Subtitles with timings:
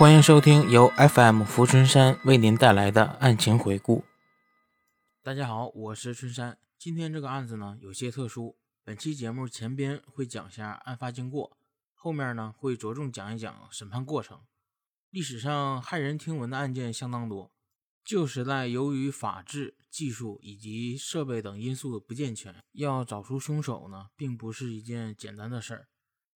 [0.00, 4.02] 欢迎收听由 FM 福春山为您带来的案情回顾。
[5.22, 6.56] 大家好，我是春山。
[6.78, 11.58] 今天这个案子呢有些特殊，本期节目前边会讲一下案发经过，
[11.92, 14.40] 后面呢会着重讲一讲审判过程。
[15.10, 17.52] 历史上骇人听闻的案件相当多，
[18.02, 25.88] 旧时代由于法制、技术以及设备等因素的不健全，要找出凶手呢并不是一件简单的事儿。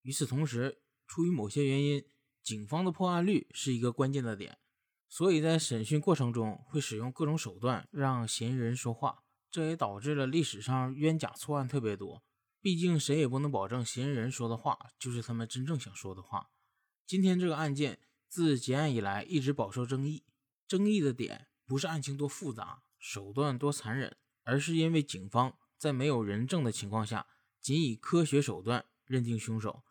[0.02, 2.04] 与此同时，出于某些原因，
[2.44, 4.58] 警方的破案率是一个关键的点，
[5.08, 12.22] 所以在审讯过程中会使用各种手段让嫌疑人说话，这也导致了历史上冤假错案特别多。
[12.60, 16.50] 毕竟谁也不能保证嫌疑人说的话就是他们真正想说的话。
[17.06, 20.24] 今天这个案件自结案以来一直饱受争议，
[20.68, 27.26] 争议的点不是案情多复杂、手段多残忍，而是因为警方在没有人证的情况下，
[27.58, 29.82] 仅以科学手段认定凶手。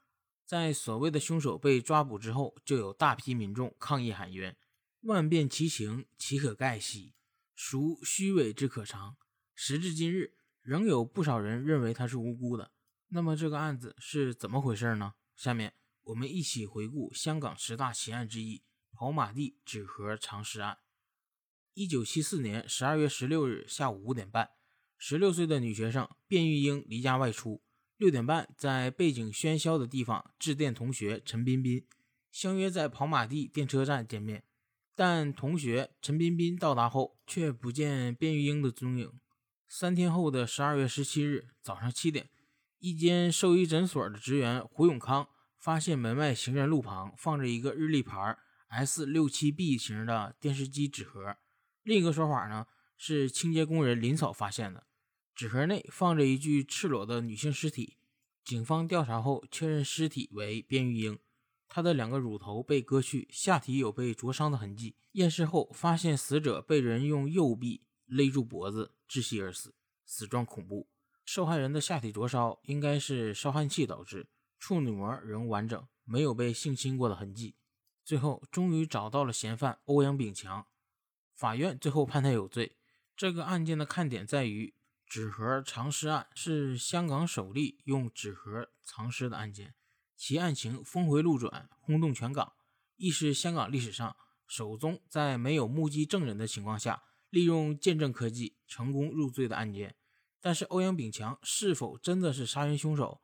[0.45, 4.55] 在所谓的凶手被抓捕之后，就有大批民众抗议喊冤
[5.01, 7.13] ：“万变其情，岂可盖兮？
[7.55, 9.15] 孰虚伪之可长？”
[9.55, 12.71] 时至今日，仍有不少人认为他是无辜的。
[13.07, 15.13] 那么这个案子是怎么回事呢？
[15.35, 20.79] 下面我们一起回顾香港十大奇案之一——跑马地纸盒藏尸案。
[21.73, 24.51] 一九七四年十二月十六日下午五点半，
[24.97, 27.63] 十六岁的女学生卞玉英离家外出。
[28.03, 31.85] 六点半，在背景喧嚣的地方致电同学陈彬彬，
[32.33, 34.43] 相约在跑马地电车站见面。
[34.93, 39.09] 但同学陈彬彬到达后，却不见卞玉英的踪影。
[39.69, 42.29] 三天后的十二月十七日早上七点，
[42.79, 48.37] 一间兽医诊所的职员胡永康发现门外行人路旁放着一个日立牌
[48.67, 51.37] S 六七 B 型的电视机纸盒。
[51.83, 54.85] 另一个说法呢，是清洁工人林嫂发现的。
[55.35, 57.97] 纸盒内放着一具赤裸的女性尸体，
[58.43, 61.17] 警方调查后确认尸体为边玉英，
[61.67, 64.95] 她的两个乳头被割去，下体有被灼伤的痕迹。
[65.13, 69.73] 验尸后发现死者被人用右臂勒住脖子窒息而死，
[70.05, 70.87] 死状恐怖。
[71.25, 74.27] 受害人的下体灼烧应该是烧焊器导致，
[74.59, 77.55] 处女膜仍完整，没有被性侵过的痕迹。
[78.05, 80.67] 最后终于找到了嫌犯欧阳炳强，
[81.33, 82.77] 法院最后判他有罪。
[83.17, 84.75] 这个案件的看点在于。
[85.13, 89.75] 纸盒藏尸案是香港首例用纸盒藏尸的案件，
[90.15, 92.53] 其案情峰回路转，轰动全港，
[92.95, 99.95] 亦是香港历史上首宗在没有目击证人的情况下，利用鉴证科技成功入罪的案件。
[100.41, 103.21] 但是欧阳炳强是否真的是杀人凶手，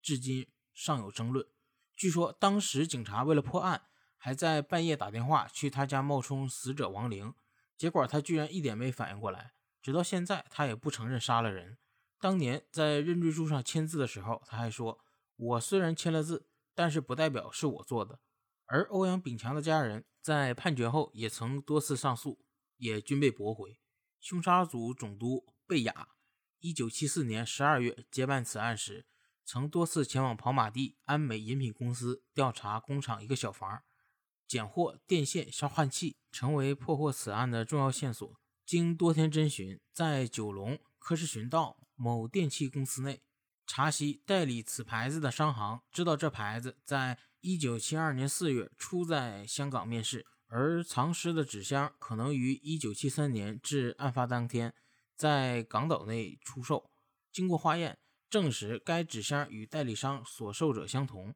[0.00, 1.46] 至今尚有争论。
[1.94, 3.82] 据说当时警察为了破案，
[4.16, 7.34] 还在半夜打电话去他家冒充死者亡灵，
[7.76, 9.52] 结果他居然一点没反应过来。
[9.86, 11.78] 直到现在，他也不承认杀了人。
[12.18, 14.98] 当年在认罪书上签字的时候，他还说
[15.36, 18.18] ：“我虽然签了字，但是不代表是我做的。”
[18.66, 22.44] 而欧阳炳强的家人在判决后也曾多次上诉，
[22.78, 23.78] 也均被驳回。
[24.18, 26.08] 凶杀组总督贝雅，
[26.58, 29.06] 一九七四年十二月接办此案时，
[29.44, 33.84] 曾多次前往跑马地安美饮品公司调查工厂一个小房，
[34.48, 38.40] 检获电线、烧焊器，成为破获此案的重要线索。
[38.66, 43.22] 经多天侦询，在九龙柯士巡道某电器公司内
[43.64, 54.74] 查悉代理此牌子的商行，知道这牌子在一九七二年四月初在香港面世，而藏尸的纸箱可能于一九七三年至案发当天
[55.14, 56.90] 在港岛内出售。
[57.30, 57.96] 经过化验，
[58.28, 61.32] 证实该纸箱与代理商所售者相同。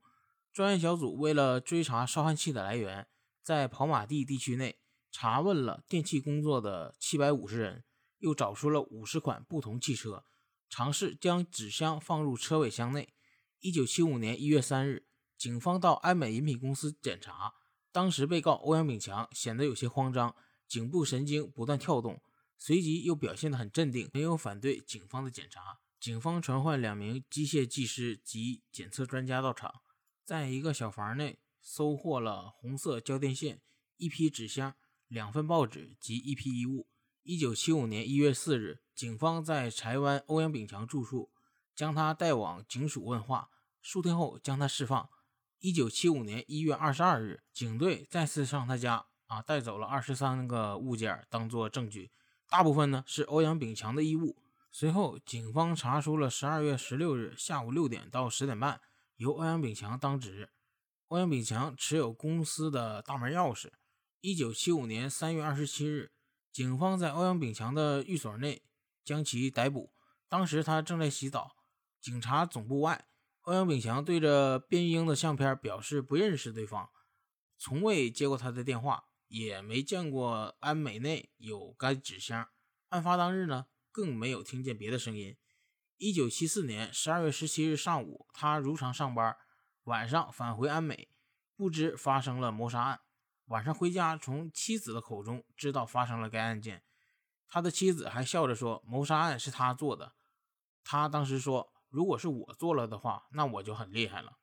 [0.53, 3.07] 专业小组为了追查烧焊器的来源，
[3.41, 4.81] 在跑马地地区内。
[5.11, 7.85] 查问了电器工作的七百五十人，
[8.19, 10.25] 又找出了五十款不同汽车，
[10.69, 13.13] 尝试将纸箱放入车尾箱内。
[13.59, 15.07] 一九七五年一月三日，
[15.37, 17.55] 警方到安美饮品公司检查，
[17.93, 20.35] 当时被告欧阳炳强显得有些慌张，
[20.67, 22.23] 颈部神经不断跳动，
[22.57, 25.81] 随即又表现得很镇定，没有反对警方的检查。
[25.99, 29.83] 警方传唤两名机械技师及检测专家到场，
[30.25, 33.61] 在一个小房内收获了红色胶电线、
[33.99, 34.75] 一批纸箱。
[35.11, 36.87] 两份报纸及一批衣物。
[37.25, 41.33] 一九七五年一月四日，警方在柴湾欧阳炳强住处
[41.75, 43.51] 将他带往警署问话，
[43.83, 45.11] 数天后将他释放。
[45.59, 52.13] 一九七五年一月二十二日，警队再次上他家，啊，带走了二十三个物件当做证据，
[52.49, 54.37] 大部分呢是欧阳炳强的衣物。
[54.71, 58.81] 随后，警方查出了十二月十六日下午六点到十点半
[59.17, 60.51] 由欧阳炳强当值，
[61.09, 63.73] 欧阳炳强持有公司的大门钥匙。
[64.23, 66.13] 一九七五年三月二十七日，
[66.53, 68.63] 警方在欧阳炳强的寓所内
[69.03, 69.95] 将其逮捕。
[70.29, 71.57] 当时他正在洗澡。
[72.03, 73.07] 警察总部外，
[73.43, 76.91] 欧阳炳强对着卞玉英的相片表示不认识对方。
[77.57, 82.47] 从未接过他的电话，也没见过安美内有该纸箱。
[82.91, 85.35] 案发当日呢，更没有听见别的声音。
[85.97, 89.35] 一九七四年十二月十七日上午，他如常上班，
[89.85, 91.09] 晚上返回安美，
[91.57, 93.01] 不知发生了谋杀案。
[93.51, 96.85] 晚上回家，从妻子的口中知道发生了该案件。
[97.49, 100.15] 他的妻子还笑着说：“谋杀案是他做的。”
[100.85, 104.39] 他当时说：“如果是我做了的话，那我就很厉害了。”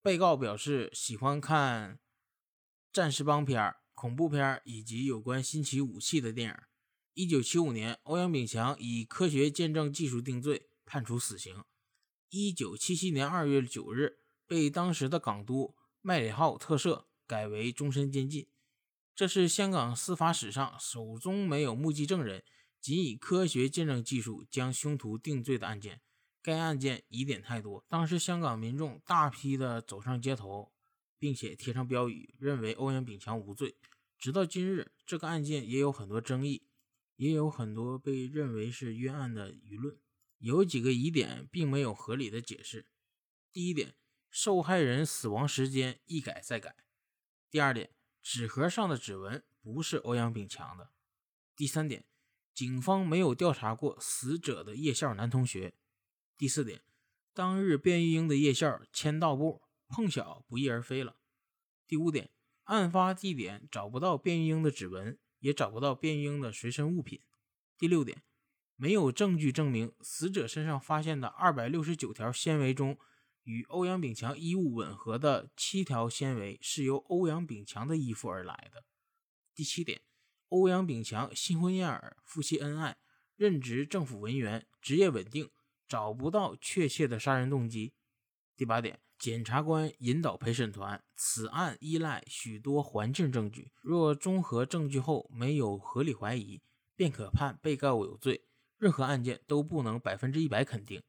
[0.00, 2.00] 被告表示喜欢看
[2.90, 6.56] 战士帮片、恐怖片以及有关新奇武器的电影。
[7.12, 11.62] 一九七五年，欧阳炳强以科学见证技术定罪，判处死刑。
[12.30, 18.46] 一九七七年二月九日，被当时的港督麦理浩特赦，改为终身监禁。
[19.14, 22.44] 这是香港司法史上首宗没有目击证人，
[22.78, 26.02] 仅以科学见证技术将凶徒定罪的案件。
[26.42, 30.74] 该案件疑点太多，当时香港民众大批的走上街头，
[31.18, 33.76] 并且贴上标语，认为欧阳炳强无罪。
[34.18, 36.66] 直到今日，这个案件也有很多争议，
[37.16, 39.96] 也有很多被认为是冤案的舆论。
[40.36, 42.86] 有几个疑点并没有合理的解释。
[43.52, 43.94] 第一点，
[44.28, 46.76] 受害人死亡时间一改再改。
[47.52, 47.90] 第二点，
[48.22, 50.90] 纸盒上的指纹不是欧阳炳强的。
[51.54, 52.06] 第三点，
[52.54, 55.74] 警方没有调查过死者的夜校男同学。
[56.38, 56.80] 第四点，
[57.34, 61.18] 当日卞玉英的夜校签到簿碰巧不翼而飞了。
[61.86, 62.30] 第五点，
[62.62, 67.20] 案发地点找不到卞玉英的指纹，也找不到卞玉英的随身物品。
[67.76, 68.22] 第六点，
[68.76, 72.98] 没有证据证明死者身上发现的二百六十九条纤维中，
[73.42, 78.84] 与欧阳炳强衣物吻合的七条纤维是由欧阳炳强的衣服而来的。
[79.54, 80.02] 第七点，
[80.48, 82.96] 欧阳炳强新婚燕尔，夫妻恩爱，
[83.36, 85.50] 任职政府文员，职业稳定。
[85.88, 87.92] 找不到确切的杀人动机。
[88.56, 96.62] 第八点，检察官引导陪审团，此案依赖许多环境证据，若综合证据后没有合理怀疑，
[96.96, 98.46] 便可判被告有罪。
[98.78, 101.02] 任何案件都不能百分之一百肯定。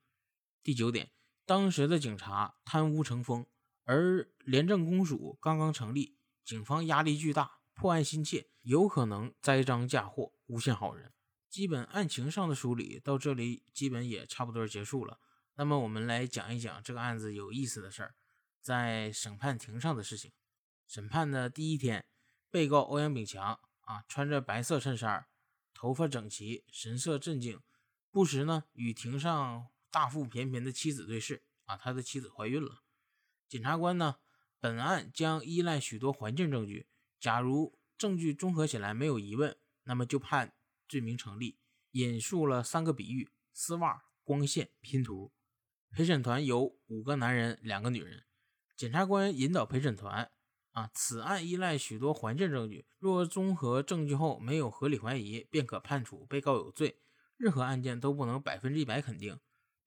[0.62, 1.10] 第九点，
[1.46, 3.46] 当时的警察贪污成风，
[3.84, 11.12] 而廉政公署刚刚成立，警方压力巨大，破案心切，有可能栽赃嫁祸，诬陷好人。
[11.50, 15.20] 基本案情上的梳理到这里，基本也差不多结束了。
[15.56, 18.16] 那么我们来讲一讲这个案子有意思的事儿，
[18.62, 20.32] 在审判庭上的事情。
[20.88, 22.06] 审判的第一天，
[22.50, 25.28] 被告欧阳炳强啊，穿着白色衬衫，
[25.74, 27.60] 头发整齐，神色镇静，
[28.10, 32.82] 不时呢与庭上大腹便便的妻子对视啊，他的妻子怀孕了。
[33.48, 34.16] 检察官呢，
[34.60, 36.88] 本案将依赖许多环境证据，
[37.20, 40.56] 假如证据综合起来没有疑问，那么就判。
[40.86, 41.58] 罪名成立，
[41.92, 45.32] 引述了三个比喻：丝袜、光线、拼图。
[45.90, 48.26] 陪审团有五个男人，两个女人。
[48.76, 50.30] 检察官引导陪审团：
[50.72, 57.00] 啊，此案依赖许多环境证据，若综合证据后没有合理怀疑，便可判处被告有罪。
[57.38, 59.40] 任何案件都不能百分之一百肯定。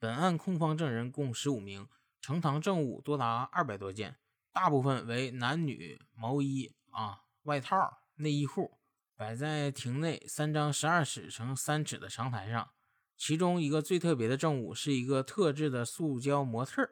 [0.06, 1.88] 本案控方证人共十五名，
[2.20, 4.18] 呈堂证物多达二百多件，
[4.52, 7.76] 大部分为男女毛衣、啊外套、
[8.14, 8.78] 内衣裤。
[9.16, 12.70] 摆在庭内三张十二尺乘三尺的长台上，
[13.16, 16.88] 其中一个最特别的证物是一个特制的塑胶模特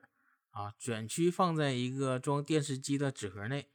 [0.51, 3.71] 啊，卷曲放在一个装电视机的纸盒内。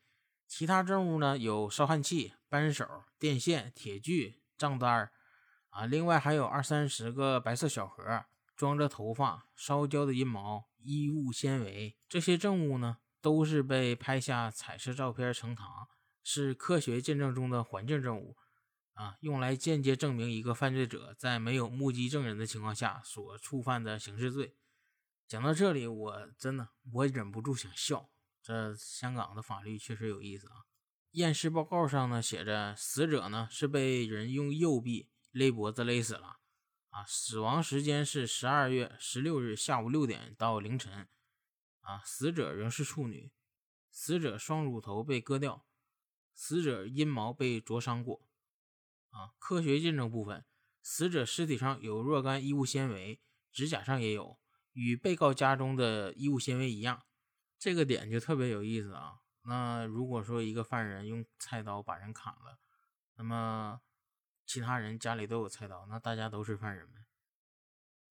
[0.49, 2.85] 其他证物呢有烧焊器、扳手、
[3.17, 5.09] 电线、铁锯、账单
[5.69, 8.25] 啊，另外还有二三十个白色小盒，
[8.59, 11.95] 装着头发、烧焦的阴毛、衣物纤维。
[12.09, 15.87] 这些证物呢都是被拍下彩色照片呈堂。
[16.21, 18.35] 是科学见证中的环境证物，
[18.93, 24.57] 啊，用来间接证明一个犯罪者在没有目击证人的情况下所触犯的刑事罪。
[25.25, 28.09] 讲到这里，我真的我忍不住想笑。
[28.43, 30.65] 这香港的法律确实有意思啊。
[31.11, 36.38] 验尸报告上呢写着，死者呢是被人用右臂勒脖子勒死了，
[37.05, 41.07] 死亡时间是十二月十六日下午六点到凌晨，
[41.81, 43.31] 啊，死者仍是处女，
[43.91, 45.65] 死者双乳头被割掉。
[46.33, 48.25] 死者阴毛被灼伤过，
[49.09, 50.45] 啊，科学见证部分，
[50.81, 53.19] 死者尸体上有若干衣物纤维，
[53.51, 54.39] 指甲上也有，
[54.71, 57.03] 与被告家中的衣物纤维一样，
[57.57, 59.19] 这个点就特别有意思啊。
[59.41, 62.59] 那如果说一个犯人用菜刀把人砍了，
[63.15, 63.81] 那么
[64.49, 67.05] 其他人家里都有菜刀，那大家都是犯人呗。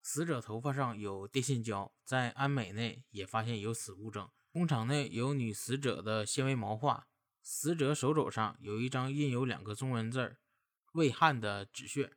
[0.00, 7.08] 死者头发上有电线胶，在安美内也发现有此物证，工厂内有女死者的纤维毛发。
[7.42, 10.36] 死者手肘上有一张印有两个中文字
[10.94, 12.16] “魏汉”的纸屑。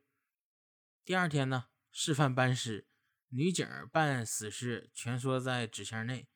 [1.04, 2.86] 第二天呢，示范班尸，
[3.30, 6.28] 女警扮死尸蜷缩在纸箱内。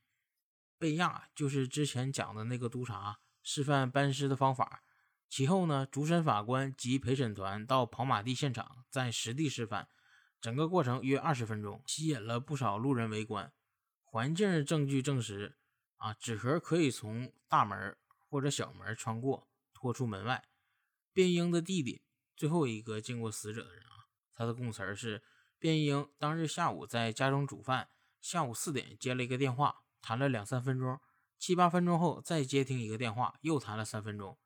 [0.76, 4.82] 贝亚就是之前讲的那个督察，示范班尸的方法。
[5.28, 9.88] 其后呢，主审法官及陪审团到跑马地现场，在实地示范，
[10.40, 13.52] 整个过程约二十分钟，吸引了不少路人围观。
[14.04, 15.56] 环境证据证实，
[15.96, 17.96] 啊，纸盒可以从大门
[18.28, 20.44] 或者小门穿过，拖出门外。
[21.12, 22.02] 卞英的弟弟，
[22.34, 25.22] 最后一个见过死者的人啊，他的供词是：
[25.58, 27.90] 卞英当日下午在家中煮饭，
[28.20, 31.00] 下午四点接了一个电话，谈了两三分钟，
[31.38, 34.38] 七八分钟后再接听一个电话，又谈了三分钟。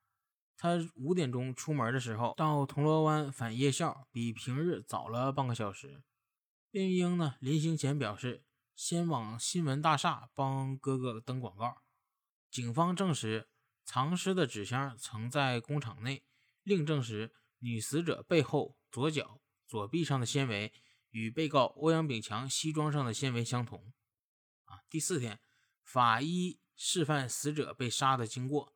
[0.61, 6.03] 他五点钟出门的时候，到铜锣湾返夜校，比平日早了半个小时。
[6.69, 11.81] 卞英呢，临行前表示，先往新闻大厦帮哥哥登广告。
[12.51, 13.49] 警方证实，
[13.83, 16.23] 藏尸的纸箱曾在工厂内，
[16.61, 20.71] 另证实女死者背后左脚左臂上的纤维
[21.09, 23.91] 与被告欧阳炳强西装上的纤维相同。
[24.65, 25.39] 啊，第四天，
[25.83, 28.75] 法医示范死者被杀的经过。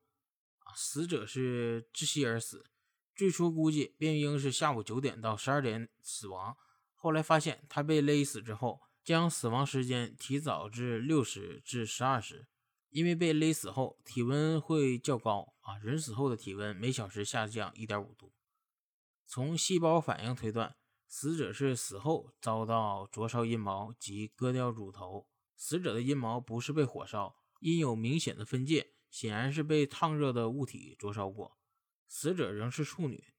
[0.75, 2.65] 死者是窒息而死，
[3.15, 6.55] 最初估计卞玉英是下午九点到十二点死亡，
[6.93, 12.47] 后来发现他被勒死之后，将死亡时间提早至六时至十二时。
[12.89, 18.31] 因为被勒死后体温会较高啊，人死后的体温每小时下降一点五度。
[19.25, 25.27] 从细胞反应推断，死者是死后遭到灼烧阴毛及割掉乳头。
[25.57, 28.94] 死者的阴毛不是被火烧，因有明显的分界。
[29.15, 31.57] 显然是被烫热的物体灼烧过。
[32.05, 33.33] 死者仍是处女。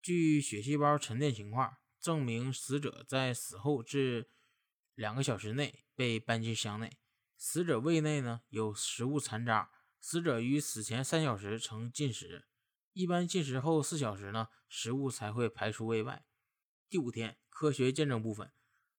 [0.00, 4.30] 据血细胞沉淀情况证明，死者在死后至
[4.94, 7.00] 两个小时内被搬进箱内。
[7.36, 9.72] 死者胃内呢有食物残渣。
[9.98, 12.46] 死者于死前三小时曾进食，
[12.92, 16.24] 一般进食后四小时呢，食物才会排出胃外。
[16.88, 18.52] 第五天，科学见证部分，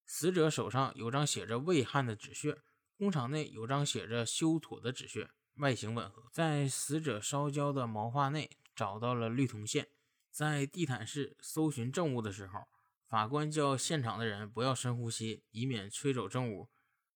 [0.06, 2.62] 死者手上有张写着“胃汗”的纸屑，
[2.98, 5.32] 工厂内有张写着“修妥”的纸屑。
[5.60, 9.90] 外形吻合，在死者烧焦的毛发内找到了绿铜线。
[10.32, 12.68] 在地毯室搜寻证物的时候，
[13.08, 16.70] 法官叫现场的人不要深呼吸，以免吹走证物。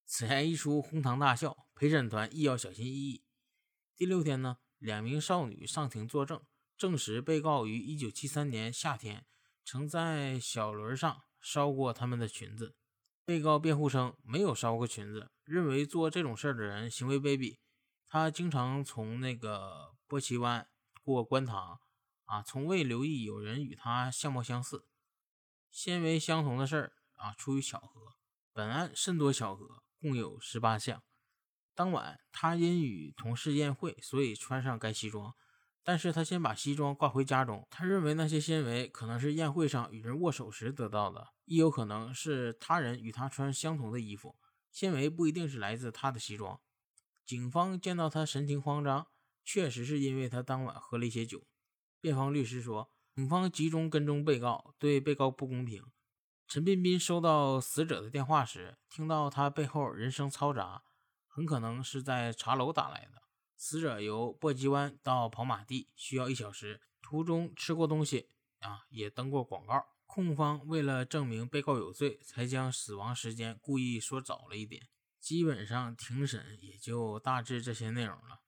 [0.04, 1.56] 此言一出，哄堂大笑。
[1.74, 3.24] 陪审团亦要小心翼翼。
[3.96, 6.40] 第六天呢，两名少女上庭作证，
[6.76, 9.24] 证实被告于1973年夏天
[9.64, 12.76] 曾在小轮上烧过他们的裙子。
[13.24, 17.56] 被告辩护称没有烧过裙子，认为做这种事儿的人行为卑鄙。
[18.14, 20.68] 他经常从那个波奇湾
[21.02, 21.80] 过观塘，
[22.26, 24.86] 啊，从未留意有人与他相貌相似、
[25.68, 28.14] 纤维相同的事儿啊，出于巧合。
[28.52, 31.02] 本案甚多巧合，共有十八项。
[31.74, 35.34] 当晚，他因与同事宴会，所以穿上该西装，
[35.82, 37.66] 但是他先把西装挂回家中。
[37.68, 44.36] 他认为那些纤维可能是宴会上与人握手时得到的，亦有可能是他人与他穿相同的衣服，
[44.70, 46.60] 纤维不一定是来自他的西装。
[47.26, 49.06] 警方见到他神情慌张，
[49.44, 51.46] 确实是因为他当晚喝了一些酒。
[52.00, 55.84] 辩方律师说，警方集中跟踪被告，对被告不公平。
[56.46, 60.82] 陈彬彬收到死者的电话时，听到他背后人声嘈杂，
[61.26, 63.22] 很可能是在茶楼打来的。
[63.56, 68.28] 死者由簸箕湾到跑马地需要一小时，途中吃过东西
[68.60, 69.86] 啊，也登过广告。
[70.06, 74.88] 控方为了证明被告有罪，才将死亡时间故意说早了一点。
[75.24, 78.42] 基本上庭审也就大致这些内容了。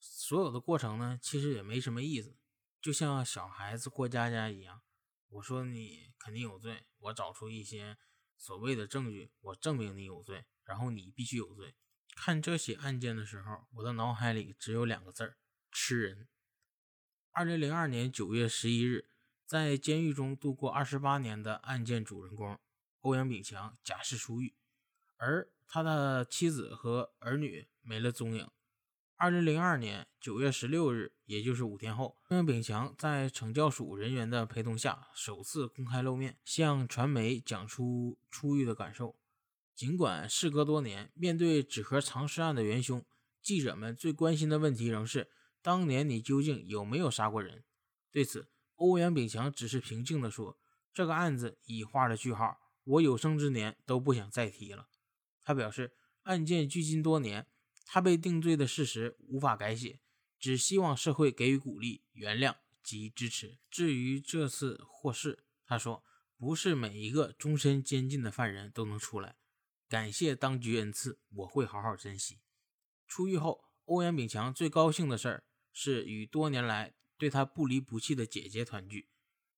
[0.00, 2.38] 所有的过程呢，其实也没什么意思，
[2.80, 4.80] 就像小孩子过家家一样。
[5.28, 7.98] 我说你肯定有罪，我找出一些
[8.38, 11.74] 所谓的证据，我证明你有罪，然后你必须有罪。
[12.16, 15.36] 看这起案件的时候，我的脑海里只有两个字儿：
[15.70, 16.28] 吃人。
[17.32, 19.10] 二零零二年九月十一日，
[19.44, 22.58] 在监狱中度过二十八年的案件主人公
[23.00, 24.56] 欧阳炳强假释出狱，
[25.18, 25.50] 而。
[25.66, 28.48] 他的妻子和儿女没了踪影。
[29.16, 39.16] 二零零二年九月十六日，也就是五天后，欧阳炳强在惩教署人员的陪同下，首次公开露面，向传媒讲出出狱的感受。
[39.74, 43.04] 尽管事隔多年，面对纸盒藏尸案的元凶，
[43.40, 45.30] 记者们最关心的问题仍是：
[45.62, 47.64] 当年你究竟有没有杀过人？
[48.10, 50.58] 对此，欧阳炳强只是平静地说
[50.92, 54.88] ：“这个案子已画了句号，我有生之年都不想再提了。”
[55.44, 57.46] 他表示，案件距今多年，
[57.84, 60.00] 他被定罪的事实无法改写，
[60.38, 63.58] 只希望社会给予鼓励、原谅及支持。
[63.70, 66.02] 至于这次获释，他说，
[66.38, 69.36] 不是每一个终身监禁的犯人都能出来，
[69.86, 72.40] 感谢当局恩赐，我会好好珍惜。
[73.06, 79.10] 出狱后，欧阳炳强最高兴的事儿是与多年来对他不离不弃的姐姐团聚，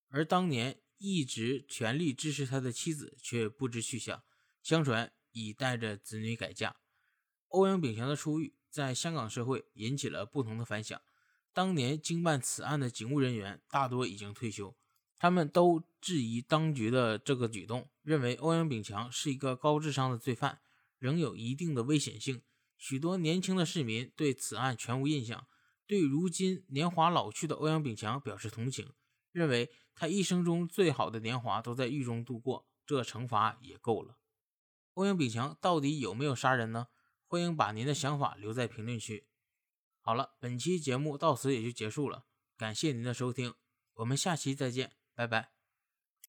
[0.08, 4.24] 而当年一直全力支持他的妻子却不知去向。
[4.60, 5.12] 相传。
[5.36, 6.76] 已带着子女改嫁。
[7.48, 10.98] 欧阳炳强的出狱，在香港社会引起了不同的反响。
[11.52, 14.74] 当年经办此案的警务人员大多已经退休，
[15.18, 20.60] 他们都质疑当局的这个举动，认为欧阳炳强是一个高智商的罪犯，
[20.98, 22.42] 仍有一定的危险性。
[22.78, 25.46] 许多年轻的市民对此案全无印象，
[25.86, 28.92] 对如今年华老去的欧阳炳强表示同情，
[29.32, 34.18] 认为他一生中最好的年华都在狱中度过，这惩罚也够了。
[34.96, 36.86] 欧阳炳强到底有没有杀人呢？
[37.26, 39.28] 欢迎把您的想法留在评论区。
[40.00, 42.24] 好了，本期节目到此也就结束了，
[42.56, 43.52] 感谢您的收听，
[43.96, 45.55] 我们下期再见，拜拜。